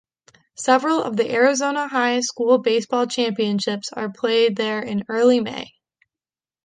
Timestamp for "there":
4.55-4.79